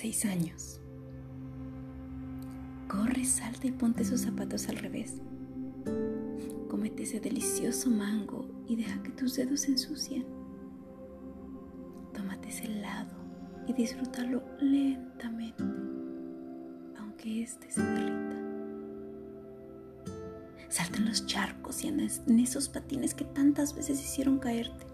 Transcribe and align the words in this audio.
Seis 0.00 0.24
años. 0.26 0.80
Corre, 2.86 3.24
salta 3.24 3.66
y 3.66 3.72
ponte 3.72 4.04
esos 4.04 4.20
zapatos 4.20 4.68
al 4.68 4.76
revés. 4.76 5.20
Comete 6.68 7.02
ese 7.02 7.18
delicioso 7.18 7.90
mango 7.90 8.46
y 8.68 8.76
deja 8.76 9.02
que 9.02 9.10
tus 9.10 9.34
dedos 9.34 9.62
se 9.62 9.72
ensucien. 9.72 10.24
Tómate 12.14 12.48
ese 12.48 12.66
helado 12.66 13.10
y 13.66 13.72
disfrútalo 13.72 14.40
lentamente, 14.60 15.64
aunque 16.96 17.42
este 17.42 17.68
se 17.68 17.82
derrita. 17.82 18.36
Salta 20.68 20.98
en 20.98 21.06
los 21.06 21.26
charcos 21.26 21.82
y 21.82 21.88
en 21.88 22.38
esos 22.38 22.68
patines 22.68 23.14
que 23.14 23.24
tantas 23.24 23.74
veces 23.74 24.00
hicieron 24.00 24.38
caerte. 24.38 24.86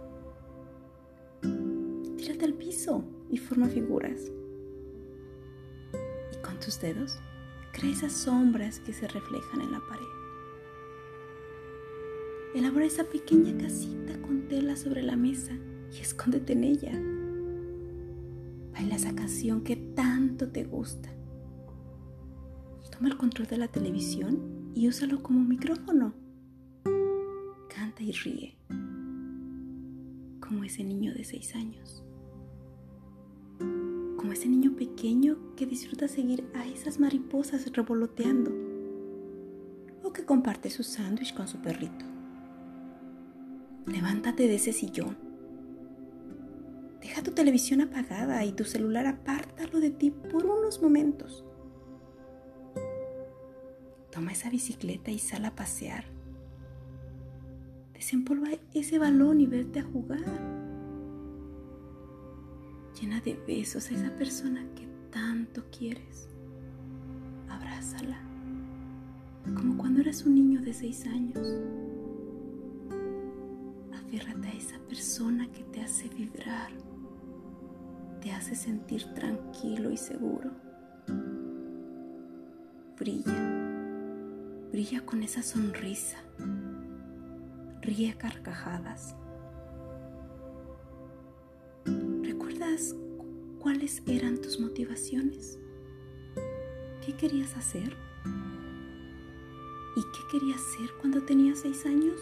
Tírate 2.17 2.47
al 2.47 2.55
piso 2.55 3.05
y 3.29 3.37
forma 3.37 3.67
figuras. 3.67 4.33
Tus 6.65 6.81
dedos, 6.81 7.19
crea 7.73 7.93
esas 7.93 8.13
sombras 8.13 8.81
que 8.81 8.95
se 8.95 9.07
reflejan 9.07 9.61
en 9.61 9.71
la 9.71 9.81
pared. 9.87 10.07
Elabora 12.55 12.87
esa 12.87 13.05
pequeña 13.05 13.55
casita 13.59 14.19
con 14.23 14.49
tela 14.49 14.75
sobre 14.75 15.03
la 15.03 15.15
mesa 15.15 15.53
y 15.93 16.01
escóndete 16.01 16.55
en 16.55 16.65
ella. 16.65 16.93
Baila 18.73 18.97
esa 18.97 19.15
canción 19.15 19.63
que 19.63 19.77
tanto 19.77 20.49
te 20.49 20.65
gusta. 20.65 21.11
Toma 22.91 23.09
el 23.09 23.19
control 23.19 23.47
de 23.49 23.59
la 23.59 23.69
televisión 23.69 24.73
y 24.75 24.89
úsalo 24.89 25.23
como 25.23 25.41
micrófono. 25.41 26.15
Canta 27.69 28.03
y 28.03 28.13
ríe, 28.13 28.57
como 30.41 30.65
ese 30.65 30.83
niño 30.83 31.13
de 31.13 31.25
seis 31.25 31.55
años. 31.57 32.03
Ese 34.35 34.49
niño 34.49 34.75
pequeño 34.75 35.55
que 35.55 35.65
disfruta 35.65 36.09
seguir 36.09 36.45
a 36.55 36.67
esas 36.67 36.99
mariposas 36.99 37.71
revoloteando. 37.71 38.51
O 40.03 40.13
que 40.13 40.25
comparte 40.25 40.71
su 40.71 40.83
sándwich 40.83 41.33
con 41.35 41.47
su 41.47 41.59
perrito. 41.59 42.05
Levántate 43.87 44.49
de 44.49 44.57
ese 44.57 44.73
sillón. 44.73 45.17
Deja 47.01 47.23
tu 47.23 47.31
televisión 47.31 47.81
apagada 47.81 48.45
y 48.45 48.51
tu 48.51 48.65
celular 48.65 49.07
apártalo 49.07 49.79
de 49.79 49.91
ti 49.91 50.11
por 50.11 50.45
unos 50.45 50.83
momentos. 50.83 51.45
Toma 54.11 54.33
esa 54.33 54.51
bicicleta 54.51 55.13
y 55.13 55.21
sal 55.21 55.45
a 55.45 55.55
pasear. 55.55 56.07
Desempolva 57.93 58.49
ese 58.75 58.99
balón 58.99 59.41
y 59.41 59.47
vete 59.47 59.79
a 59.79 59.85
jugar. 59.85 60.64
Llena 63.01 63.21
de 63.21 63.39
besos 63.47 63.91
a 63.91 63.95
esa 63.95 64.11
persona 64.17 64.65
que 64.75 64.87
tanto 65.11 65.65
quieres. 65.77 66.29
Abrázala, 67.49 68.21
como 69.55 69.77
cuando 69.77 70.01
eras 70.01 70.25
un 70.25 70.35
niño 70.35 70.61
de 70.63 70.73
seis 70.73 71.07
años 71.07 71.39
a 74.43 74.53
esa 74.53 74.79
persona 74.89 75.51
que 75.53 75.63
te 75.65 75.81
hace 75.81 76.09
vibrar, 76.09 76.71
te 78.21 78.33
hace 78.33 78.55
sentir 78.55 79.05
tranquilo 79.15 79.91
y 79.91 79.97
seguro. 79.97 80.51
Brilla, 82.99 84.71
brilla 84.71 85.05
con 85.05 85.23
esa 85.23 85.43
sonrisa, 85.43 86.19
ríe 87.83 88.15
carcajadas. 88.17 89.17
¿Recuerdas 92.75 92.97
cuáles 93.61 94.03
eran 94.05 94.41
tus 94.41 94.59
motivaciones? 94.59 95.61
¿Qué 97.07 97.15
querías 97.17 97.57
hacer? 97.57 97.97
¿Y 99.97 100.01
qué 100.01 100.21
querías 100.33 100.61
ser 100.77 100.91
cuando 101.01 101.23
tenías 101.23 101.61
seis 101.61 101.87
años? 101.87 102.21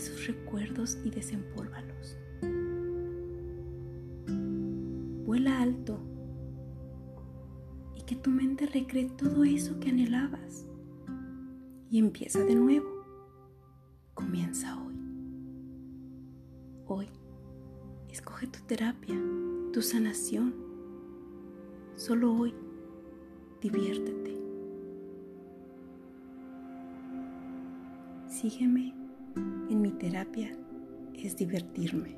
esos 0.00 0.26
recuerdos 0.26 0.96
y 1.04 1.10
desempólvalos. 1.10 2.16
Vuela 5.26 5.60
alto 5.60 6.00
y 7.94 8.02
que 8.04 8.16
tu 8.16 8.30
mente 8.30 8.64
recree 8.64 9.10
todo 9.10 9.44
eso 9.44 9.78
que 9.78 9.90
anhelabas. 9.90 10.66
Y 11.90 11.98
empieza 11.98 12.42
de 12.42 12.54
nuevo. 12.54 12.88
Comienza 14.14 14.82
hoy. 14.82 14.94
Hoy, 16.86 17.08
escoge 18.20 18.46
tu 18.48 18.60
terapia, 18.66 19.18
tu 19.72 19.80
sanación. 19.80 20.54
Solo 21.96 22.34
hoy, 22.34 22.54
diviértete. 23.62 24.36
Sígueme 28.28 28.94
en 29.70 29.80
mi 29.80 29.90
terapia 29.92 30.50
es 31.14 31.34
divertirme. 31.34 32.14